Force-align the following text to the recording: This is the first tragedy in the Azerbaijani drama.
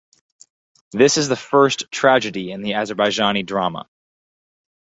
This 0.91 1.17
is 1.19 1.27
the 1.27 1.35
first 1.35 1.91
tragedy 1.91 2.51
in 2.51 2.63
the 2.63 2.71
Azerbaijani 2.71 3.45
drama. 3.45 3.87